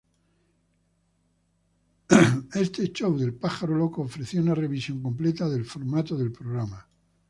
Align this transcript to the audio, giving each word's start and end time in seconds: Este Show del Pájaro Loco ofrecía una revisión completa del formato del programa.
Este 2.55 2.91
Show 2.91 3.15
del 3.19 3.35
Pájaro 3.35 3.75
Loco 3.77 4.01
ofrecía 4.01 4.41
una 4.41 4.55
revisión 4.55 4.99
completa 4.99 5.47
del 5.47 5.63
formato 5.63 6.17
del 6.17 6.31
programa. 6.31 6.87